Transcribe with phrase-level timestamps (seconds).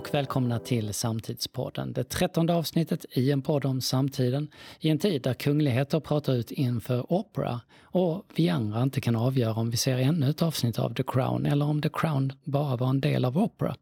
[0.00, 4.48] och välkomna till Samtidspodden, det trettonde avsnittet i en podd om samtiden
[4.80, 9.54] i en tid där kungligheter pratar ut inför opera och vi andra inte kan avgöra
[9.54, 12.88] om vi ser ännu ett avsnitt av The Crown eller om The Crown bara var
[12.88, 13.76] en del av opera.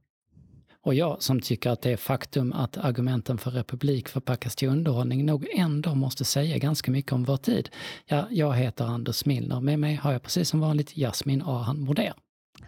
[0.83, 5.27] Och jag som tycker att det är faktum att argumenten för republik förpackas till underhållning
[5.27, 7.69] nog ändå måste säga ganska mycket om vår tid.
[8.07, 9.61] Ja, jag heter Anders Milner.
[9.61, 12.13] Med mig har jag precis som vanligt Jasmin Ahan Moder.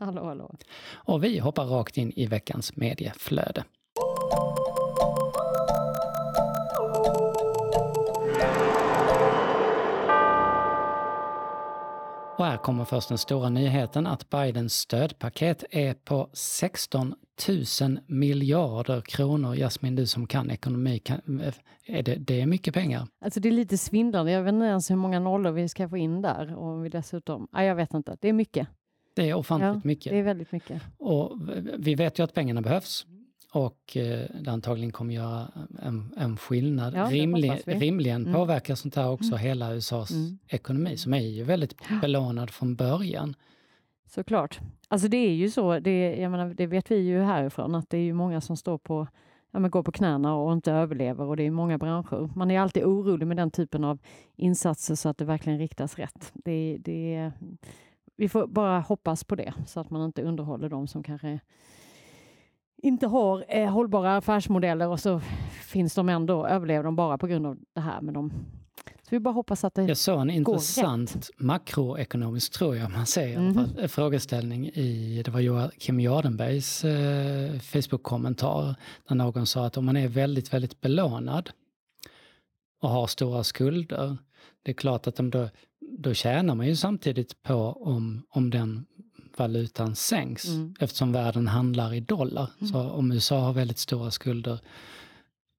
[0.00, 0.54] Hallå, hallå.
[0.92, 3.64] Och vi hoppar rakt in i veckans medieflöde.
[12.38, 17.14] Och här kommer först den stora nyheten att Bidens stödpaket är på 16
[17.80, 19.54] 000 miljarder kronor.
[19.54, 21.42] Jasmin, du som kan ekonomi, kan,
[21.86, 23.06] är det, det är mycket pengar.
[23.24, 24.32] Alltså det är lite svindlande.
[24.32, 26.54] Jag vet inte ens hur många nollor vi ska få in där.
[26.56, 28.16] Och vi dessutom, nej, jag vet inte.
[28.20, 28.68] Det är mycket.
[29.20, 30.12] Det är ofantligt ja, mycket.
[30.12, 30.82] Det är väldigt mycket.
[30.98, 31.32] Och
[31.78, 33.06] vi vet ju att pengarna behövs
[33.52, 35.48] och eh, det antagligen kommer göra
[35.82, 36.94] en, en skillnad.
[36.94, 38.34] Ja, Rimlig, rimligen mm.
[38.34, 39.38] påverkar sånt här också mm.
[39.38, 40.38] hela USAs mm.
[40.48, 43.34] ekonomi som är ju väldigt belånad från början.
[44.06, 44.60] Såklart.
[44.88, 47.96] Alltså det är ju så, det, jag menar, det vet vi ju härifrån, att det
[47.96, 49.06] är ju många som står på
[49.50, 52.30] ja, men går på knäna och inte överlever och det är många branscher.
[52.36, 53.98] Man är alltid orolig med den typen av
[54.36, 56.32] insatser så att det verkligen riktas rätt.
[56.34, 57.32] Det, det,
[58.20, 61.40] vi får bara hoppas på det så att man inte underhåller de som kanske
[62.82, 65.20] inte har eh, hållbara affärsmodeller och så
[65.62, 68.00] finns de ändå, överlever de bara på grund av det här.
[68.00, 68.30] Men de,
[68.76, 73.38] så vi bara hoppas att det Jag såg en intressant makroekonomisk, tror jag man säger,
[73.38, 73.88] mm.
[73.88, 78.74] frågeställning i, det var Joakim Jardenbergs eh, Facebook-kommentar,
[79.08, 81.50] där någon sa att om man är väldigt, väldigt belånad
[82.82, 84.16] och har stora skulder,
[84.62, 85.48] det är klart att de då,
[86.02, 88.86] då tjänar man ju samtidigt på om, om den
[89.36, 90.74] valutan sänks mm.
[90.80, 92.50] eftersom världen handlar i dollar.
[92.60, 92.72] Mm.
[92.72, 94.60] Så om USA har väldigt stora skulder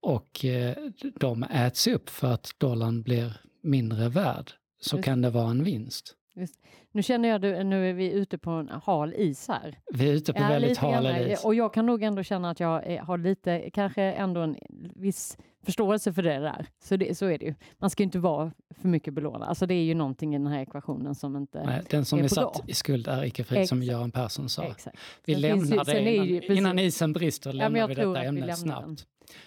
[0.01, 0.75] och eh,
[1.19, 4.51] de äts upp för att dollarn blir mindre värd
[4.81, 5.06] så Just.
[5.06, 6.16] kan det vara en vinst.
[6.36, 6.59] Just.
[6.92, 9.80] Nu känner jag att nu är vi ute på en hal is här.
[9.94, 11.46] Vi är ute på ja, väldigt hal is.
[11.46, 14.58] Och jag kan nog ändå känna att jag har lite, kanske ändå en
[14.96, 16.66] viss förståelse för det där.
[16.80, 17.56] Så, det, så är det ju.
[17.78, 19.50] Man ska inte vara för mycket belånad.
[19.50, 22.24] Alltså det är ju någonting i den här ekvationen som inte Nej, Den som är,
[22.24, 22.63] är satt dag.
[22.68, 24.63] i skuld är icke fri, som Göran Persson sa.
[24.63, 24.98] Exakt.
[25.25, 28.56] Vi sen lämnar ju, det innan, ju, innan isen brister, lämnar ja, vi detta ämne
[28.56, 28.86] snabbt.
[28.86, 28.98] Den.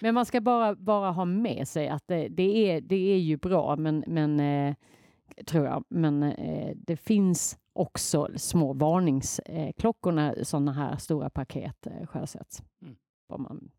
[0.01, 3.37] Men man ska bara, bara ha med sig att det, det, är, det är ju
[3.37, 4.75] bra, men, men eh,
[5.47, 5.85] tror jag.
[5.89, 12.62] Men eh, det finns också små varningsklockor när sådana här stora paket eh, sjösätts.
[12.83, 12.97] Mm.
[13.29, 13.71] Om man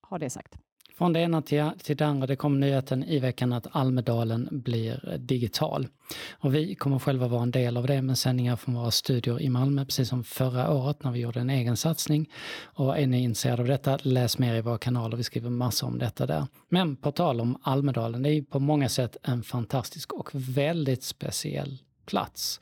[0.00, 0.58] har det sagt.
[0.98, 5.16] Från det ena till, till det andra, det kom nyheten i veckan att Almedalen blir
[5.18, 5.88] digital.
[6.30, 9.48] Och vi kommer själva vara en del av det med sändningar från våra studior i
[9.48, 12.30] Malmö, precis som förra året när vi gjorde en egen satsning.
[12.62, 15.98] Och är ni intresserade av detta, läs mer i våra kanaler, vi skriver massor om
[15.98, 16.46] detta där.
[16.68, 21.78] Men på tal om Almedalen, det är på många sätt en fantastisk och väldigt speciell
[22.06, 22.60] plats.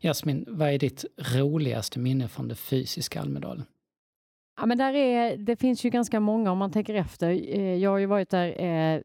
[0.00, 1.04] Jasmin, vad är ditt
[1.34, 3.64] roligaste minne från det fysiska Almedalen?
[4.56, 7.30] Ja, men där är, det finns ju ganska många om man tänker efter.
[7.30, 9.00] Eh, jag har ju varit där eh,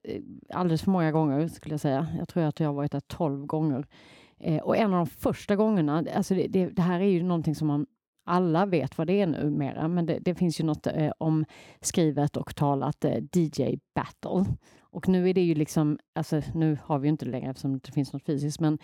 [0.54, 2.08] alldeles för många gånger skulle jag säga.
[2.18, 3.86] Jag tror att jag har varit där tolv gånger.
[4.40, 7.56] Eh, och en av de första gångerna, alltså det, det, det, här är ju någonting
[7.56, 7.86] som man
[8.26, 12.56] alla vet vad det är numera, men det, det finns ju något eh, omskrivet och
[12.56, 14.56] talat eh, DJ battle.
[14.98, 17.72] Och nu är det ju liksom, alltså nu har vi ju inte det längre eftersom
[17.72, 18.78] det inte finns något fysiskt, men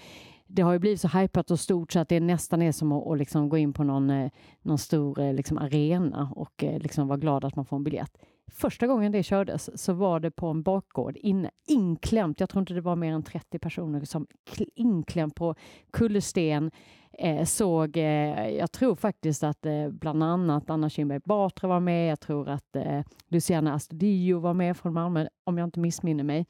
[0.47, 3.07] det har ju blivit så hypat och stort så att det nästan är som att,
[3.07, 4.31] att liksom gå in på någon, eh,
[4.61, 8.17] någon stor eh, liksom arena och eh, liksom vara glad att man får en biljett.
[8.51, 12.39] Första gången det kördes så var det på en bakgård inne, inklämt.
[12.39, 14.27] Jag tror inte det var mer än 30 personer som
[14.75, 15.55] inklämt på
[15.91, 16.71] kullersten
[17.19, 22.11] eh, såg, eh, jag tror faktiskt att eh, bland annat Anna Kinberg Batra var med.
[22.11, 26.45] Jag tror att eh, Luciana Astudillo var med från Malmö, om jag inte missminner mig.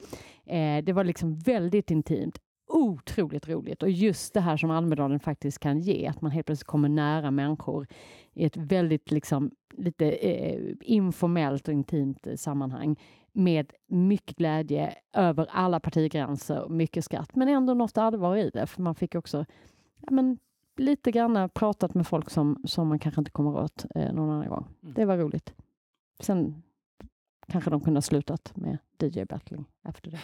[0.46, 5.60] Eh, det var liksom väldigt intimt otroligt roligt och just det här som Almedalen faktiskt
[5.60, 7.88] kan ge, att man helt plötsligt kommer nära människor
[8.34, 12.96] i ett väldigt liksom lite eh, informellt och intimt eh, sammanhang
[13.32, 18.68] med mycket glädje över alla partigränser och mycket skratt, men ändå något allvar i det,
[18.68, 19.46] för man fick också
[20.02, 20.38] ja, men,
[20.78, 24.50] lite grann pratat med folk som, som man kanske inte kommer åt eh, någon annan
[24.50, 24.68] gång.
[24.84, 24.94] Mm.
[24.94, 25.54] Det var roligt.
[26.20, 26.64] Sen
[27.48, 30.20] kanske de kunde ha slutat med DJ-battling efter det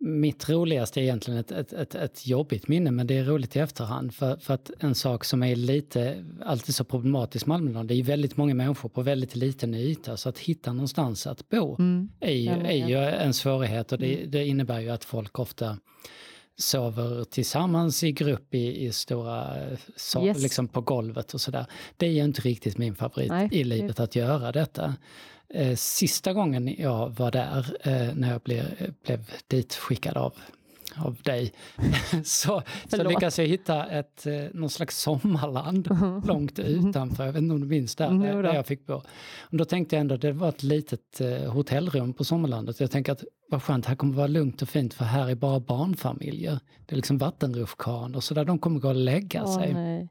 [0.00, 3.58] mitt roligaste är egentligen ett, ett, ett, ett, jobbigt minne, men det är roligt i
[3.58, 4.14] efterhand.
[4.14, 8.02] För, för att en sak som är lite, alltid så problematisk med Almedalen, det är
[8.02, 12.08] väldigt många människor på väldigt liten yta, så att hitta någonstans att bo mm.
[12.20, 14.30] är, ju, är ju en svårighet och det, mm.
[14.30, 15.78] det, innebär ju att folk ofta
[16.58, 19.54] sover tillsammans i grupp i, i stora,
[19.96, 20.42] so, yes.
[20.42, 21.66] liksom på golvet och sådär.
[21.96, 23.48] Det är ju inte riktigt min favorit Nej.
[23.52, 24.94] i livet att göra detta.
[25.54, 28.64] Eh, sista gången jag var där, eh, när jag blev,
[29.04, 30.34] blev dit skickad av
[31.00, 31.52] av dig,
[32.24, 35.88] så, så lyckas jag hitta ett, eh, någon slags sommarland
[36.26, 37.24] långt utanför.
[37.26, 38.94] Jag vet inte om du minns där, där, där jag fick bo.
[39.40, 42.80] Och då tänkte jag ändå, det var ett litet eh, hotellrum på sommarlandet.
[42.80, 45.60] Jag tänker att vad skönt, här kommer vara lugnt och fint för här är bara
[45.60, 46.58] barnfamiljer.
[46.86, 49.74] Det är liksom vattenrutschkanor så där de kommer gå och lägga Åh, sig.
[49.74, 50.08] nej.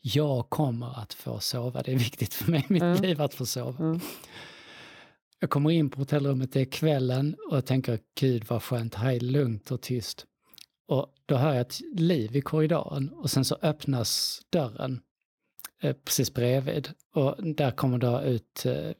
[0.00, 3.02] Jag kommer att få sova, det är viktigt för mig i mitt Mm.
[3.02, 4.00] liv att få sova.
[5.40, 9.12] Jag kommer in på hotellrummet, det är kvällen och jag tänker gud vad skönt, här
[9.12, 10.26] är lugnt och tyst.
[10.88, 15.00] Och då hör jag ett liv i korridoren och sen så öppnas dörren
[15.82, 18.90] eh, precis bredvid och där kommer då ut eh,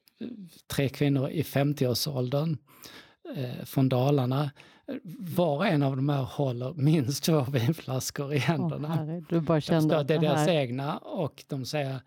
[0.66, 2.58] tre kvinnor i 50-årsåldern
[3.36, 4.50] eh, från Dalarna.
[5.18, 8.88] Var och en av de här håller minst två vinflaskor i händerna.
[8.88, 10.54] herre, du bara kände att det är deras här...
[10.54, 12.00] egna och de säger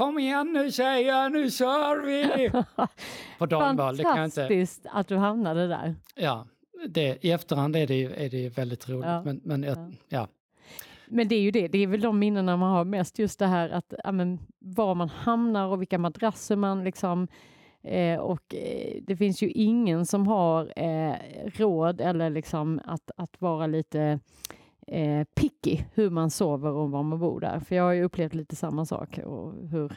[0.00, 2.50] Kom igen nu tjejer, nu kör vi!
[3.38, 4.40] På dagval, det kan jag inte...
[4.40, 5.94] Fantastiskt att du hamnade där.
[6.14, 6.46] Ja,
[6.88, 9.06] det, i efterhand är det är det väldigt roligt.
[9.06, 9.88] Ja, Men, men jag, ja.
[10.08, 10.28] ja.
[11.08, 13.46] Men det är ju det, det är väl de minnena man har mest, just det
[13.46, 17.28] här att ja, men, var man hamnar och vilka madrasser man liksom
[17.82, 21.14] eh, och eh, det finns ju ingen som har eh,
[21.46, 24.20] råd eller liksom att, att vara lite
[24.90, 27.60] eh, picky hur man sover och var man bor där.
[27.60, 29.92] För jag har ju upplevt lite samma sak och hur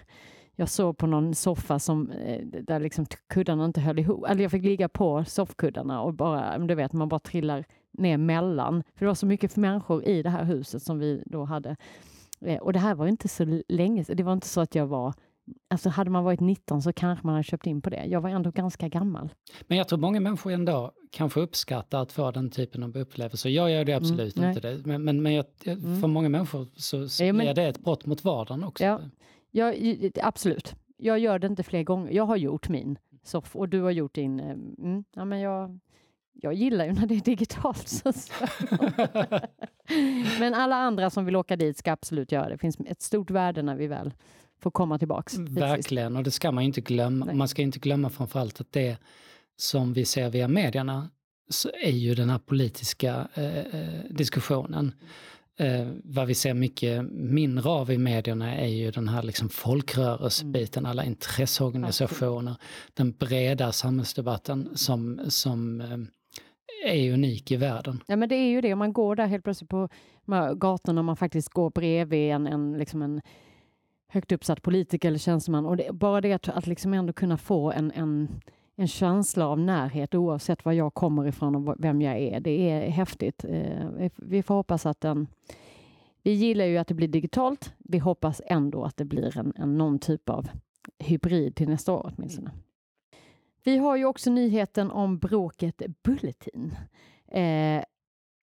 [0.55, 4.25] jag sov på någon soffa som, eh, där liksom kuddarna inte höll ihop.
[4.27, 8.17] Eller jag fick ligga på soffkuddarna och bara, mm, du vet, man bara trillar ner
[8.17, 8.83] mellan.
[8.95, 11.75] För det var så mycket människor i det här huset som vi då hade.
[12.41, 14.17] Eh, och det här var inte så länge sedan.
[14.17, 15.13] Det var inte så att jag var
[15.69, 18.05] Alltså hade man varit 19 så kanske man hade köpt in på det.
[18.05, 19.33] Jag var ändå ganska gammal.
[19.67, 23.49] Men jag tror många människor ändå kanske uppskattar att få den typen av upplevelser.
[23.49, 24.81] Jag gör det absolut Mm, inte det.
[24.85, 26.01] Men, men, men jag, Mm.
[26.01, 28.83] för många människor så, så Ja, men- är det ett brott mot vardagen också.
[28.85, 28.99] Ja.
[29.51, 29.75] Jag,
[30.21, 30.75] absolut.
[30.97, 32.11] Jag gör det inte fler gånger.
[32.11, 34.39] Jag har gjort min soff och du har gjort din.
[34.39, 35.79] eh, Mm, ja, men jag,
[36.33, 37.87] jag gillar ju när det är digitalt.
[37.87, 38.11] Så.
[40.39, 42.53] men alla andra som vill åka dit ska absolut göra det.
[42.53, 44.13] Det finns ett stort värde när vi väl
[44.63, 45.33] får komma tillbaks.
[45.37, 45.61] fysiskt.
[45.61, 47.25] Verkligen, och det ska man ju inte glömma.
[47.25, 47.35] Nej.
[47.35, 48.97] Man ska inte glömma framförallt att det
[49.57, 51.09] som vi ser via medierna
[51.49, 54.93] så är ju den här politiska eh, eh, diskussionen.
[55.59, 60.85] Eh, vad vi ser mycket mindre av i medierna är ju den här liksom folkrörelsebiten,
[60.85, 62.55] alla intresseorganisationer,
[62.93, 65.97] den breda samhällsdebatten som, som eh,
[66.85, 68.03] är unik i världen.
[68.07, 68.73] Ja, men det är ju det.
[68.73, 69.89] Om man går där helt plötsligt på
[70.25, 73.21] de här gatorna man faktiskt går bredvid en, en, liksom en
[74.13, 75.65] högt uppsatt politiker eller tjänsteman.
[75.65, 78.27] Och det, bara det att, att liksom ändå kunna få en, en,
[78.75, 82.39] en känsla av närhet oavsett var jag kommer ifrån och vem jag är.
[82.39, 83.45] Det är häftigt.
[83.45, 85.27] Eh, vi- får hoppas att den...
[86.23, 87.73] Vi gillar ju att det blir digitalt.
[87.79, 90.49] Vi hoppas ändå att det blir en, en någon typ av
[90.99, 92.51] hybrid till nästa år åtminstone.
[93.63, 96.75] Vi har ju också nyheten om bråket Bulletin.
[97.27, 97.83] Eh,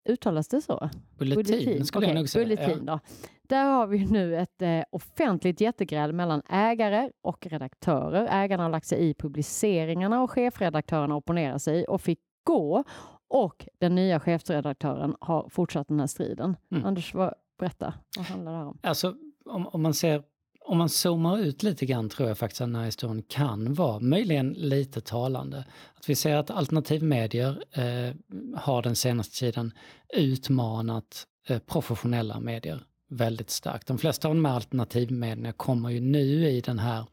[0.08, 0.90] uttalas det så?
[1.18, 2.44] Bulletin, skulle Okej, jag nog säga.
[2.44, 3.00] Bulletin då.
[3.48, 8.28] Där har vi nu ett eh, offentligt jättegräl mellan ägare och redaktörer.
[8.30, 12.84] Ägarna har lagt sig i publiceringarna och chefredaktörerna opponerar sig och fick gå.
[13.28, 16.56] Och den nya chefredaktören har fortsatt den här striden.
[16.70, 16.84] Mm.
[16.84, 17.94] Anders, vad, berätta.
[18.16, 18.78] Vad handlar det här om?
[18.82, 20.22] Alltså, om, om man ser
[20.68, 24.00] om man zoomar ut lite grann tror jag faktiskt att den här historien kan vara
[24.00, 25.64] möjligen lite talande.
[25.94, 28.14] Att vi ser att alternativmedier eh,
[28.60, 29.72] har den senaste tiden
[30.16, 33.86] utmanat eh, professionella medier väldigt starkt.
[33.86, 37.04] De flesta av de här alternativmedierna kommer ju nu i den här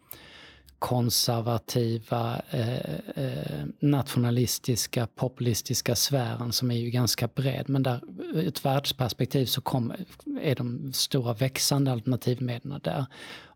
[0.79, 7.69] konservativa, eh, eh, nationalistiska, populistiska sfären som är ju ganska bred.
[7.69, 8.01] Men där
[8.33, 9.93] ur ett världsperspektiv så kom,
[10.41, 13.05] är de stora växande alternativmedierna där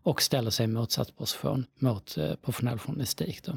[0.02, 3.42] och ställer sig i motsatt position mot eh, professionell journalistik.
[3.44, 3.52] Då.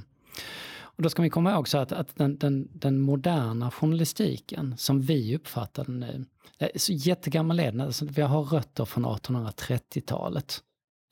[0.95, 5.01] Och då ska vi komma ihåg så att, att den, den, den moderna journalistiken som
[5.01, 6.25] vi uppfattar den nu,
[6.57, 10.61] är så jättegammal är den, alltså vi har rötter från 1830-talet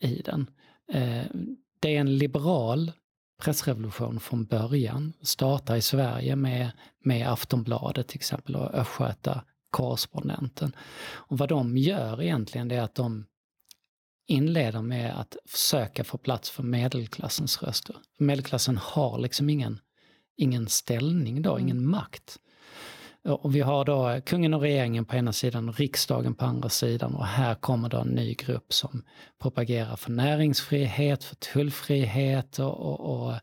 [0.02, 0.50] i den.
[0.94, 1.26] Eh,
[1.82, 2.92] det är en liberal
[3.42, 6.72] pressrevolution från början, startar i Sverige med,
[7.04, 10.76] med Aftonbladet till exempel och Östgöta korrespondenten.
[11.04, 13.26] Och vad de gör egentligen det är att de
[14.28, 17.96] inleder med att försöka få plats för medelklassens röster.
[18.20, 19.80] Medelklassen har liksom ingen,
[20.38, 21.64] ingen ställning då, Mm.
[21.64, 22.40] ingen makt.
[23.24, 27.16] Och vi har då kungen och regeringen på ena sidan och riksdagen på andra sidan
[27.16, 29.04] och här kommer då en ny grupp som
[29.42, 33.34] propagerar för näringsfrihet, för tullfrihet och, och, och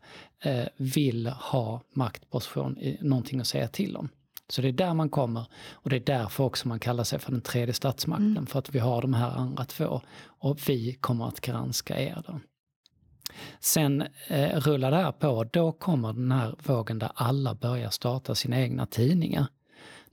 [0.47, 4.09] eh, vill ha maktposition, i, någonting att säga till om.
[4.49, 7.31] Så det är där man kommer och det är därför också man kallar sig för
[7.31, 8.45] den tredje statsmakten, Mm.
[8.45, 12.39] för att vi har de här andra två och vi kommer att granska er då.
[13.59, 18.35] Sen eh, rullar det här på, då kommer den här vågen där alla börjar starta
[18.35, 19.47] sina egna tidningar.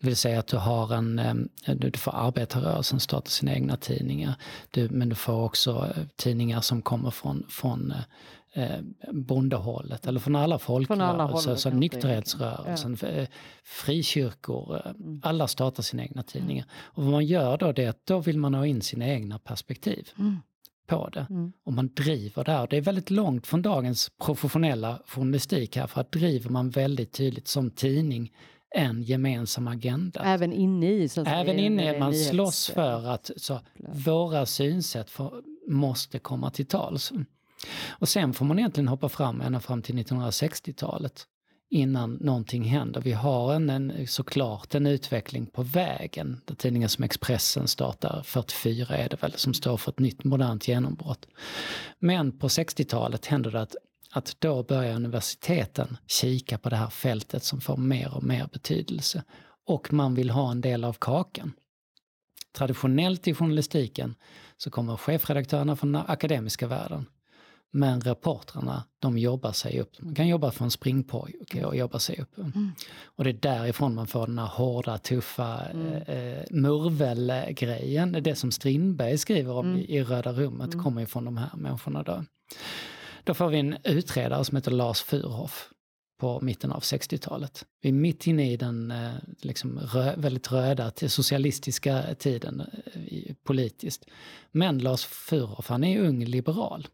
[0.00, 4.34] Det vill säga att du har en, eh, du får arbetarrörelsen starta sina egna tidningar.
[4.70, 7.94] Du, men du får också eh, tidningar som kommer från, från
[8.52, 8.80] eh,
[9.12, 13.08] bondehållet eller från alla folkrörelser, alltså nykterhetsrörelsen, ja.
[13.08, 13.28] Eh,
[13.64, 15.20] frikyrkor, mm.
[15.24, 16.66] alla startar sina egna tidningar.
[16.72, 19.38] Och vad man gör då det är att då vill man ha in sina egna
[19.38, 20.08] perspektiv.
[20.18, 20.36] Mm
[20.86, 21.26] på det.
[21.30, 21.52] Mm.
[21.64, 22.66] Och man driver där.
[22.66, 27.48] Det är väldigt långt från dagens professionella journalistik här för att driver man väldigt tydligt
[27.48, 28.32] som tidning
[28.74, 30.20] en gemensam agenda.
[30.24, 31.08] Även inne i?
[31.08, 32.30] Så Även inne, man nyhets...
[32.30, 33.60] slåss för att så,
[34.06, 37.12] våra synsätt för, måste komma till tals.
[37.88, 41.26] Och sen får man egentligen hoppa fram ända fram till 1960-talet
[41.70, 43.00] innan någonting händer.
[43.00, 46.40] Vi har en, en, såklart en utveckling på vägen.
[46.44, 50.68] Där tidningar som Expressen startar, 44 är det väl, som står för ett nytt modernt
[50.68, 51.26] genombrott.
[51.98, 53.76] Men på 60-talet händer det att,
[54.16, 59.22] att då börjar universiteten kika på det här fältet som får mer och mer betydelse.
[59.66, 61.52] Och man vill ha en del av kakan.
[62.52, 64.14] Traditionellt i journalistiken
[64.56, 67.06] så kommer chefredaktörerna från den akademiska världen
[67.70, 70.02] men reportrarna, de jobbar sig upp.
[70.02, 72.38] Man kan jobba från springpojke och jobba sig upp.
[72.38, 72.70] Mm.
[73.04, 75.92] Och det är därifrån man får den här hårda, tuffa mm.
[76.02, 78.12] eh, murvelgrejen.
[78.12, 79.78] Det som Strindberg skriver om mm.
[79.78, 80.84] i, i Röda rummet mm.
[80.84, 82.24] kommer ju från de här människorna då.
[83.26, 85.70] Då får vi en utredare som heter Lars Furhoff
[86.20, 87.66] på mitten av 60-talet.
[87.82, 94.04] Vi är mitt inne i den eh, liksom rö väldigt röda socialistiska tiden eh, politiskt.
[94.52, 96.88] Men Lars Furhoff, han är ung liberal.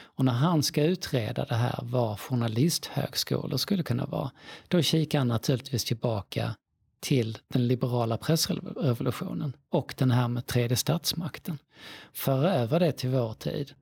[0.00, 4.30] Och när han ska utreda det här vad journalisthögskolor skulle kunna vara,
[4.68, 6.54] då kikar han naturligtvis tillbaka
[7.00, 11.58] till den liberala pressrevolutionen och den här med tredje statsmakten.
[12.12, 13.74] För över det till vår tid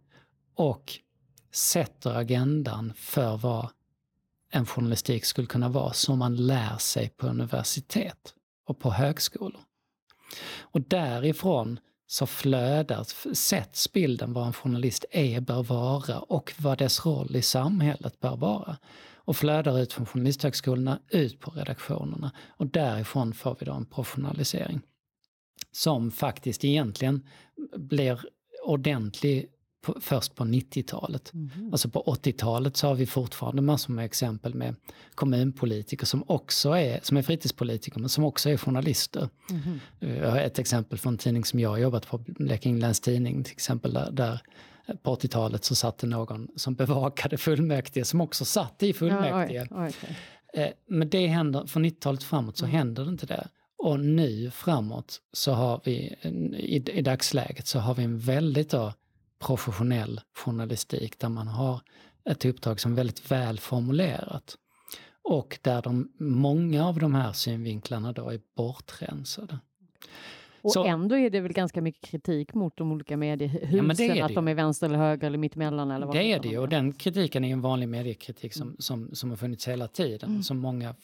[0.55, 1.01] och
[1.53, 3.69] sätter agendan för vad
[4.51, 8.35] en journalistik skulle kunna vara som man lär sig på universitet
[8.67, 9.61] och på högskolor.
[10.59, 17.07] Och därifrån så flödar, sätts bilden vad en journalist är, bör vara och vad dess
[17.07, 18.77] roll i samhället bör vara.
[19.15, 22.33] Och flödar ut från journalisthögskolorna ut på redaktionerna.
[22.49, 24.81] Och därifrån får vi då en professionalisering.
[25.73, 27.27] Som faktiskt egentligen
[27.77, 28.21] blir
[28.65, 29.51] ordentlig
[29.83, 31.33] på, först på 90-talet.
[31.35, 31.73] Mm.
[31.73, 34.75] Alltså på 80-talet så har vi fortfarande massor med exempel med
[35.15, 39.29] kommunpolitiker som också är, som är fritidspolitiker men som också är journalister.
[39.51, 39.81] Mm.
[40.17, 43.45] Jag har ett exempel från en tidning som jag har jobbat på, Blekinge Läns Tidning
[43.45, 44.41] till exempel, där, där
[45.03, 49.67] på 80-talet så satt det någon som bevakade fullmäktige som också satt i fullmäktige.
[49.71, 49.93] Ja, oj, oj,
[50.53, 50.73] okay.
[50.87, 52.77] Men det händer, från 90-talet framåt så mm.
[52.77, 53.49] händer det inte det.
[53.79, 55.93] Och nu framåt så har vi,
[56.57, 58.93] i, i dagsläget så har vi en väldigt då,
[59.39, 61.81] professionell journalistik där man har
[62.25, 64.57] ett uppdrag som är väldigt väl formulerat.
[65.23, 69.59] Och där de, många av de här synvinklarna då är bortrensade.
[70.63, 74.35] Och så, ändå är det väl ganska mycket kritik mot de olika mediehusen, ja, att
[74.35, 75.91] de är vänster eller höger eller mittemellan?
[75.91, 79.11] Eller vad det är det ju, och den kritiken är en vanlig mediekritik som, som,
[79.13, 80.43] som har funnits hela tiden, mm.
[80.43, 80.95] som många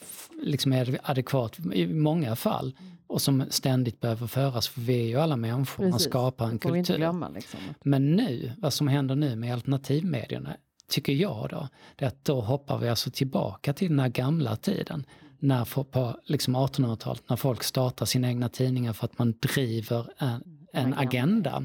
[0.42, 2.92] liksom är adekvat i många fall mm.
[3.06, 5.90] och som ständigt behöver föras, för vi är ju alla människor, Precis.
[5.90, 6.96] man skapar en kultur.
[6.96, 7.61] Glömma, liksom.
[7.82, 10.56] Men nu, vad som händer nu med alternativmedierna,
[10.88, 14.56] tycker jag då, det är att då hoppar vi alltså tillbaka till den här gamla
[14.56, 15.06] tiden
[15.44, 20.66] när, på liksom 1800-talet när folk startar sina egna tidningar för att man driver en,
[20.72, 21.64] en agenda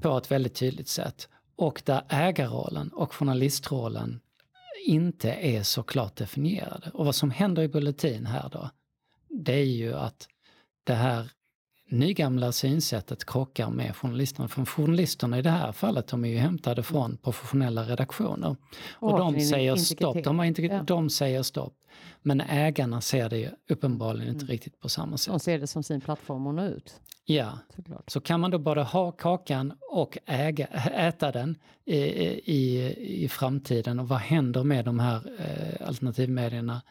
[0.00, 1.28] på ett väldigt tydligt sätt.
[1.56, 4.20] Och där ägarrollen och journalistrollen
[4.86, 6.90] inte är så klart definierade.
[6.94, 8.70] Och vad som händer i Bulletin här då,
[9.28, 10.28] det är ju att
[10.84, 11.30] det här
[11.88, 14.48] nygamla synsättet krockar med journalisterna.
[14.48, 18.56] För journalisterna i det här fallet, de är ju hämtade från professionella redaktioner.
[18.92, 20.24] Och, och de säger stopp.
[20.24, 20.82] De, har ja.
[20.82, 21.74] de säger stopp.
[22.22, 24.52] Men ägarna ser det uppenbarligen inte mm.
[24.52, 25.32] riktigt på samma sätt.
[25.32, 27.00] De ser det som sin plattform att nå ut.
[27.24, 28.10] Ja, Såklart.
[28.10, 30.66] så kan man då både ha kakan och äga,
[30.96, 36.82] äta den i, i, i framtiden och vad händer med de här eh, alternativmedierna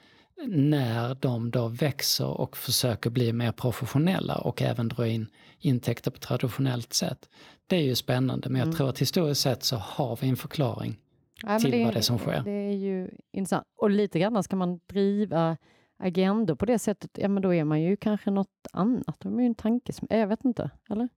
[0.45, 5.27] när de då växer och försöker bli mer professionella och även dra in
[5.59, 7.29] intäkter på traditionellt sätt.
[7.67, 8.77] Det är ju spännande men jag mm.
[8.77, 10.97] tror att historiskt sett så har vi en förklaring
[11.43, 12.41] ja, till det, vad det är som sker.
[12.45, 13.67] Det är ju intressant.
[13.77, 15.57] Och lite grann ska man driva
[15.97, 19.15] agendor på det sättet, ja men då är man ju kanske något annat.
[19.19, 19.99] Då är ju en tankes...
[20.09, 21.09] Jag vet inte, eller?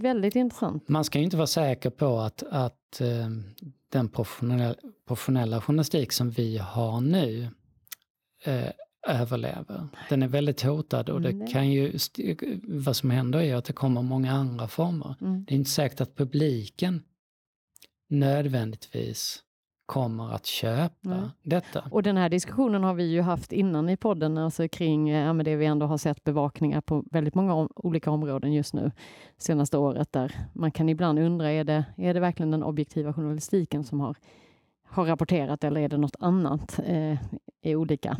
[0.00, 0.88] Väldigt intressant.
[0.88, 3.26] Man ska ju inte vara säker på att, att uh,
[3.88, 4.74] den professionella,
[5.06, 7.48] professionella journalistik som vi har nu
[8.48, 8.70] uh,
[9.08, 9.88] överlever.
[10.08, 11.98] Den är väldigt hotad och det kan ju,
[12.62, 15.14] vad som händer är att det kommer många andra former.
[15.20, 15.44] Mm.
[15.44, 17.02] Det är inte säkert att publiken
[18.08, 19.42] nödvändigtvis
[19.86, 21.28] kommer att köpa Nej.
[21.42, 21.84] detta.
[21.90, 25.44] Och den här diskussionen har vi ju haft innan i podden, alltså kring ja, men
[25.44, 28.90] det vi ändå har sett bevakningar på väldigt många om, olika områden just nu,
[29.38, 33.84] senaste året, där man kan ibland undra, är det, är det verkligen den objektiva journalistiken
[33.84, 34.16] som har,
[34.92, 37.18] har rapporterat eller är det något annat eh,
[37.62, 38.16] i olika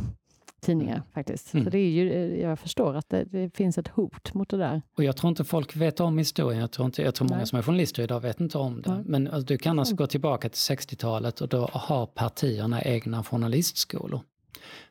[0.61, 1.07] tidningar mm.
[1.15, 1.55] faktiskt.
[1.55, 1.65] Mm.
[1.65, 4.57] Så det är ju, eh, jag förstår att det, det, finns ett hot mot det
[4.57, 4.83] där.
[4.97, 6.61] Och jag tror inte folk vet om historien.
[6.61, 8.91] Jag tror, inte, jag tror många som är journalister idag vet inte om det.
[8.95, 9.03] Nej.
[9.05, 14.21] Men alltså, du kan alltså gå tillbaka till 60-talet och då har partierna egna journalistskolor.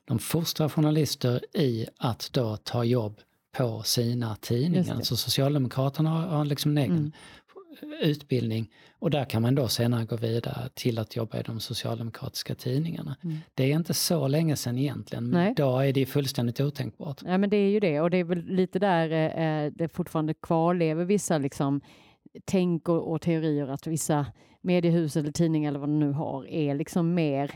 [0.05, 3.19] De fostrar journalister i att då ta jobb
[3.57, 5.01] på sina tidningar.
[5.01, 7.11] Så Socialdemokraterna har, har liksom en egen mm
[8.01, 12.55] utbildning och där kan man då senare gå vidare till att jobba i de socialdemokratiska
[12.55, 13.15] tidningarna.
[13.23, 13.37] Mm.
[13.53, 15.53] Det är inte så länge sedan egentligen, men Nej.
[15.57, 17.21] då är det fullständigt otänkbart.
[17.25, 20.33] Ja, men det är ju det och det är väl lite där eh, det fortfarande
[20.33, 21.81] kvarlever vissa liksom
[22.45, 24.25] tänk och, och, teorier att vissa
[24.61, 27.51] mediehus eller tidningar eller vad de nu har är liksom mer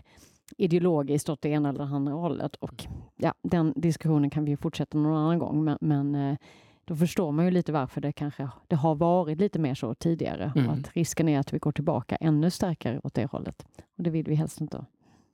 [0.58, 2.56] ideologiskt åt det ena eller andra hållet.
[2.56, 6.38] Och ja, den diskussionen kan vi fortsätta någon annan gång, men, men eh,
[6.86, 10.52] då förstår man ju lite varför det kanske det har varit lite mer så tidigare.
[10.56, 10.70] Mm.
[10.70, 13.66] Att risken är att vi går tillbaka ännu starkare åt det hållet.
[13.98, 14.86] Och det vill vi helst inte.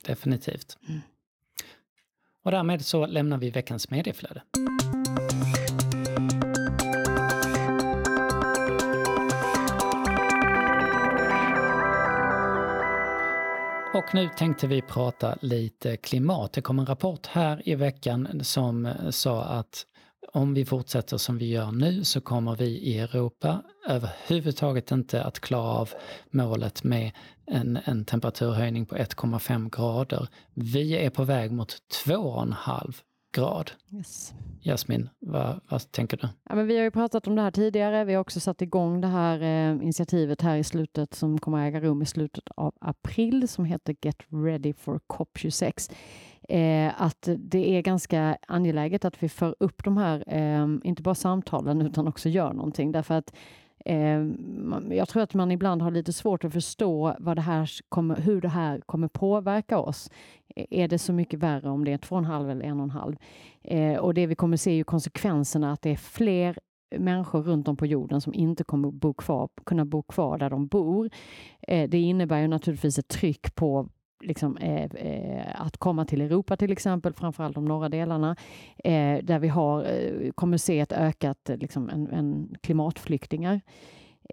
[0.06, 0.78] Definitivt.
[0.88, 1.02] Mm.
[2.44, 4.42] Och därmed så lämnar vi veckans medieflöde.
[13.94, 16.54] Och nu tänkte vi prata lite klimat.
[16.54, 19.86] Det kom en rapport här i veckan som sa att
[20.34, 25.40] om vi fortsätter som vi gör nu så kommer vi i Europa överhuvudtaget inte att
[25.40, 25.90] klara av
[26.32, 27.12] målet med
[27.46, 30.28] en, en temperaturhöjning på 1,5 grader.
[30.54, 32.94] Vi är på väg mot 2,5
[33.36, 33.72] grad.
[33.94, 34.34] Yes.
[34.62, 36.28] Jasmin, vad, vad, tänker du?
[36.50, 38.06] Ja, men vi har ju pratat om det här tidigare.
[38.06, 41.82] Vi har också satt igång det här eh, initiativet här i slutet som kommer äga
[41.82, 45.92] rum i slutet av april som heter Get Ready for COP26
[46.50, 51.16] eh, att det är ganska angeläget att vi för upp de här, eh, inte bara
[51.16, 52.92] samtalen, utan också gör någonting.
[52.92, 53.34] Därför att
[53.86, 54.26] eh,
[54.90, 58.42] jag tror att man ibland har lite svårt att förstå vad det här kommer, hur
[58.42, 60.10] det här kommer påverka oss.
[60.56, 63.18] E, är det så mycket värre om det är 2,5 eller 1,5?
[63.64, 66.60] Eh, och det vi kommer se är ju konsekvenserna att det är fler
[66.98, 70.68] människor runt om på jorden som inte kommer bo kvar, kunna bo kvar där de
[70.68, 71.10] bor.
[71.62, 73.90] Eh, det innebär ju naturligtvis ett tryck på
[74.22, 78.36] liksom, eh, eh, att komma till Europa till exempel, framförallt de norra delarna,
[78.84, 83.62] eh, där vi har, eh, kommer se ett ökat liksom, en, en klimatflyktingar.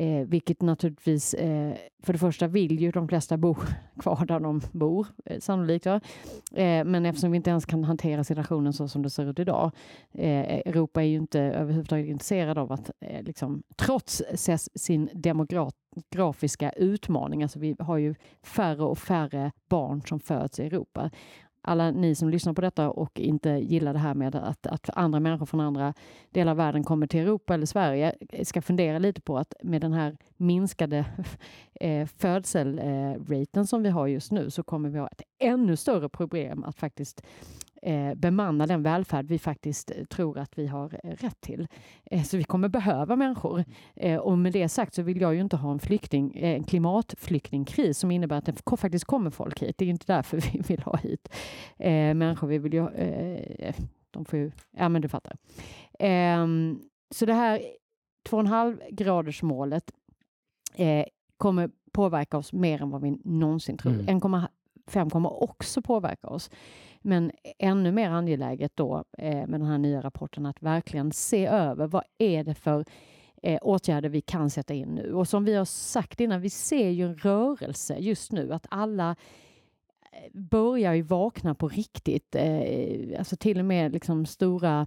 [0.00, 3.56] Eh, vilket naturligtvis, eh, för det första vill ju de flesta bo
[4.00, 5.86] kvar där de bor, eh, sannolikt.
[5.86, 6.00] Ja.
[6.54, 9.70] Eh, men eftersom vi inte ens kan hantera situationen så som det ser ut idag.
[10.12, 14.22] Eh, Europa är ju inte överhuvudtaget intresserad av att, eh, liksom, trots
[14.74, 21.10] sin demografiska utmaning, alltså vi har ju färre och färre barn som föds i Europa
[21.68, 25.20] alla ni som lyssnar på detta och inte gillar det här med att, att andra
[25.20, 25.94] människor från andra
[26.30, 29.80] delar av världen kommer till Europa eller Sverige eh, ska fundera lite på att med
[29.80, 31.04] den här minskade
[31.80, 36.08] eh, födselraten eh, som vi har just nu så kommer vi ha ett ännu större
[36.08, 37.22] problem att faktiskt
[37.82, 41.68] eh, bemanna den välfärd vi faktiskt eh, tror att vi har eh, rätt till.
[42.04, 43.64] Eh, så vi kommer behöva människor.
[43.96, 47.98] Eh, och med det sagt så vill jag ju inte ha en, flykting, en klimatflyktingkris
[47.98, 49.78] som innebär att det faktiskt kommer folk hit.
[49.78, 51.28] Det är inte därför vi vill ha hit
[52.14, 52.46] människor.
[52.46, 52.88] Vi vill ju,
[54.10, 55.36] de får ju, ja men du fattar.
[55.98, 57.62] Ehm, så det här
[58.28, 59.92] 2,5 graders målet
[61.36, 63.92] kommer påverka oss mer än vad vi någonsin tror.
[63.92, 64.08] Mm.
[64.90, 66.50] 5 kommer också påverka oss.
[67.00, 71.86] Men ännu mer angeläget då eh, med den här nya rapporten att verkligen se över
[71.86, 72.84] vad är det för
[73.42, 75.14] eh, åtgärder vi kan sätta in nu.
[75.14, 79.16] Och som vi har sagt innan, vi ser ju en rörelse just nu att alla
[80.12, 82.34] eh, börjar ju vakna på riktigt.
[82.34, 84.86] Eh, alltså till och med liksom stora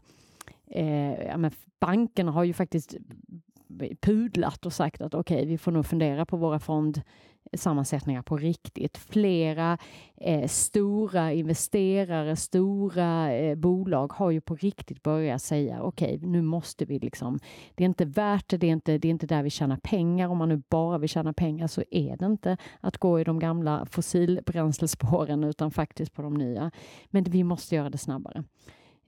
[0.67, 2.95] eh, ja, bankerna har ju faktiskt
[4.01, 7.01] pudlat och sagt att okej, okay, vi får nog fundera på våra fond
[7.51, 8.97] fondsammansättningar på riktigt.
[8.97, 9.77] Flera
[10.17, 16.41] eh, stora investerare, stora eh, bolag har ju på riktigt börjat säga okej, okay, nu
[16.41, 17.39] måste vi liksom.
[17.75, 20.29] Det är inte värt det, det är inte, det är inte där vi tjänar pengar.
[20.29, 23.39] Om man nu bara vill tjäna pengar så är det inte att gå i de
[23.39, 26.71] gamla fossilbränslespåren utan faktiskt på de nya.
[27.09, 28.43] Men vi måste göra det snabbare.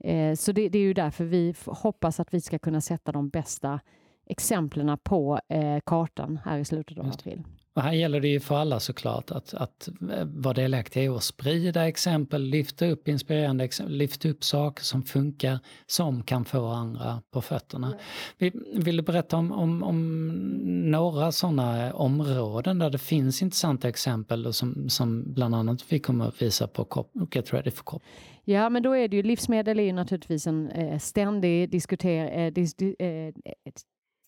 [0.00, 3.28] Eh, så det, det är ju därför vi hoppas att vi ska kunna sätta de
[3.28, 3.80] bästa
[4.26, 7.42] exemplen på eh, kartan här i slutet av april.
[7.74, 9.88] Och här gäller det ju för alla såklart att, att
[10.24, 16.22] vara delaktiga och sprida exempel, lyfta upp inspirerande exempel, lyfta upp saker som funkar, som
[16.22, 17.94] kan få andra på fötterna.
[18.38, 24.46] Vi, vill du berätta om, om, om några sådana områden där det finns intressanta exempel
[24.46, 28.02] och som, som bland annat vi kommer att visa på Get Ready for COP?
[28.44, 32.52] Ja, men då är det ju livsmedel är ju naturligtvis en eh, ständig diskuter, eh,
[32.52, 33.32] dis, eh,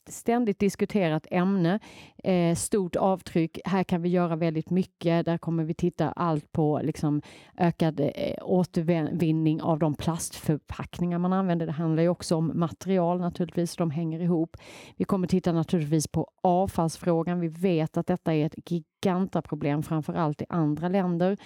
[0.09, 1.79] ständigt diskuterat ämne,
[2.25, 3.59] eh, stort avtryck.
[3.65, 5.27] Här kan vi göra väldigt mycket.
[5.27, 7.23] Där kommer vi titta allt på liksom,
[7.59, 8.11] ökad eh,
[8.43, 11.67] återvinning av de plastförpackningar man använder.
[11.67, 14.57] Det handlar ju också om material naturligtvis, de hänger ihop.
[14.97, 17.41] Vi kommer titta naturligtvis på avfallsfrågan.
[17.41, 21.37] Vi vet att detta är ett gigantaproblem, framför allt i andra länder,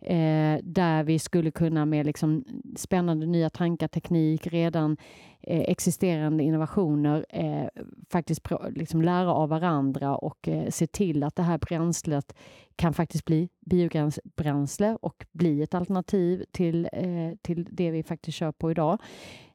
[0.00, 2.44] eh, där vi skulle kunna med liksom
[2.76, 4.96] spännande nya tankar, teknik, redan
[5.42, 11.42] eh, existerande innovationer eh, faktiskt liksom lära av varandra och eh, se till att det
[11.42, 12.34] här bränslet
[12.76, 18.52] kan faktiskt bli biobränsle och bli ett alternativ till, eh, till det vi faktiskt kör
[18.52, 18.98] på idag.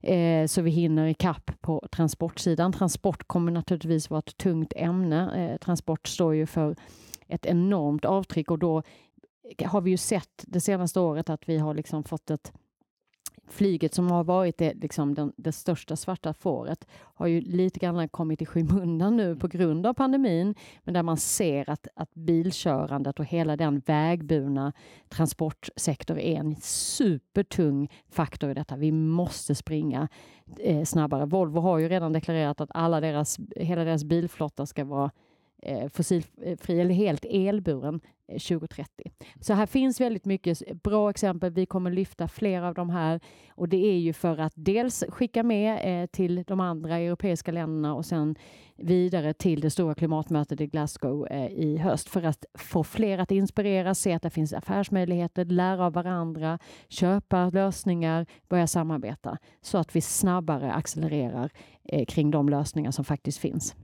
[0.01, 2.73] Eh, så vi hinner ikapp på transportsidan.
[2.73, 5.49] Transport kommer naturligtvis vara ett tungt ämne.
[5.51, 6.75] Eh, transport står ju för
[7.27, 8.83] ett enormt avtryck och då
[9.65, 12.53] har vi ju sett det senaste året att vi har liksom fått ett
[13.47, 18.10] flyget som har varit det, liksom den, det största svarta fåret har ju lite grann
[18.10, 20.55] kommit i skymundan nu på grund av pandemin.
[20.84, 24.73] Men där man ser att, att bilkörandet och hela den vägburna
[25.10, 28.75] transportsektorn är en supertung faktor i detta.
[28.75, 30.08] Vi måste springa
[30.60, 31.25] eh, snabbare.
[31.25, 35.12] Volvo har ju redan deklarerat att alla deras, hela deras bilflotta ska vara
[35.62, 39.11] eh, fossilfri eh, eller helt elburen Eh, 2030.
[39.39, 41.51] Så här finns väldigt mycket bra exempel.
[41.51, 45.43] Vi kommer lyfta fler av de här och det är ju för att dels skicka
[45.43, 48.35] med eh, till de andra europeiska länderna och sen
[48.75, 53.31] vidare till det stora klimatmötet i Glasgow eh, i höst för att få fler att
[53.31, 59.95] inspireras, se att det finns affärsmöjligheter, lära av varandra, köpa lösningar, börja samarbeta så att
[59.95, 61.51] vi snabbare accelererar
[62.07, 63.75] kring de lösningar som faktiskt finns.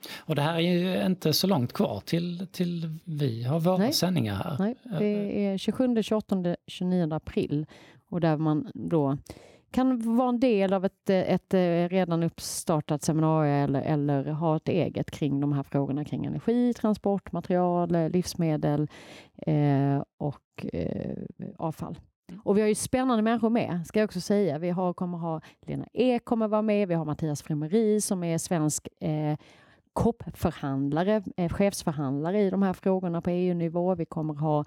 [0.00, 0.24] Mm.
[0.24, 3.92] Och det här är ju inte så långt kvar till, till vi har våra Nej.
[3.92, 4.56] sändningar här.
[4.58, 7.66] Nej, det är 27, 28, 29 april
[8.10, 9.16] och där man då
[9.70, 11.54] kan vara en del av ett, ett
[11.90, 17.32] redan uppstartat seminarium eller, eller ha ett eget kring de här frågorna kring energi, transport,
[17.32, 18.88] material, livsmedel
[19.46, 21.18] eh, och eh,
[21.58, 21.98] avfall.
[22.44, 24.58] Och vi har ju spännande människor med, ska jag också säga.
[24.58, 28.38] Vi har, kommer ha Lena Ek kommer vara med, vi har Mattias Frimeri som är
[28.38, 29.38] svensk eh,
[29.92, 33.94] COP-förhandlare, eh, chefsförhandlare i de här frågorna på EU-nivå.
[33.94, 34.64] Vi kommer ha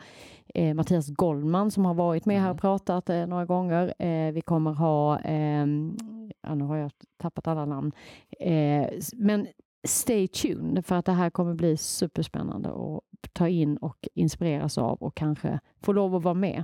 [0.54, 2.58] eh, Mattias Goldman som har varit med här och mm.
[2.58, 3.94] pratat eh, några gånger.
[4.00, 5.98] Eh, vi kommer ha, ehm,
[6.42, 7.92] ja, nu har jag tappat alla namn,
[8.40, 9.48] eh, men
[9.88, 14.98] stay tuned för att det här kommer bli superspännande att ta in och inspireras av
[14.98, 16.64] och kanske få lov att vara med.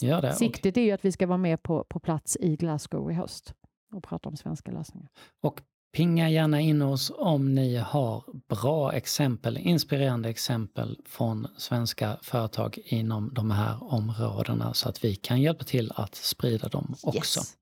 [0.00, 0.32] Ja, det.
[0.32, 3.54] Siktet är ju att vi ska vara med på, på plats i Glasgow i höst
[3.92, 5.08] och prata om svenska lösningar.
[5.40, 12.78] Och Pinga gärna in oss om ni har bra exempel, inspirerande exempel från svenska företag
[12.84, 17.40] inom de här områdena så att vi kan hjälpa till att sprida dem också.
[17.40, 17.56] Yes.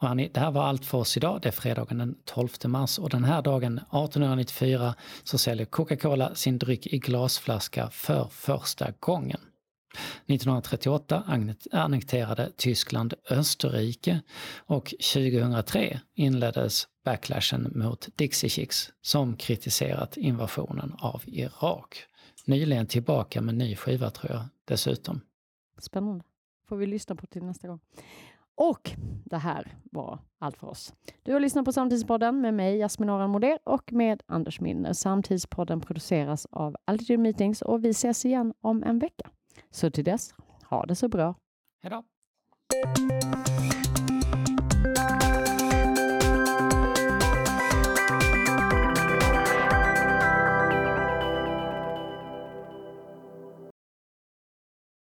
[0.00, 1.40] Och hörni, det här var allt för oss idag.
[1.42, 6.58] Det är fredagen den 12 mars och den här dagen 1894 så säljer Coca-Cola sin
[6.58, 9.40] dryck i glasflaska för första gången.
[10.30, 11.22] 1938
[11.72, 14.20] annekterade Tyskland Österrike
[14.66, 22.04] och 2003 inleddes backlashen mot Dixie Chicks som kritiserat invasionen av Irak.
[22.46, 25.20] Nyligen tillbaka med ny skiva tror jag dessutom.
[25.78, 26.24] Spännande.
[26.68, 27.80] Får vi lyssna på till nästa gång.
[28.54, 28.90] Och
[29.24, 30.94] det här var allt för oss.
[31.22, 34.92] Du har lyssnat på Samtidspodden med mig, Jasmin Aran Moder och med Anders Minner.
[34.92, 39.30] Samtidspodden produceras av Altitude Meetings och vi ses igen om en vecka.
[39.70, 41.34] Så till dess, ha det så bra.
[41.82, 42.04] Hej då!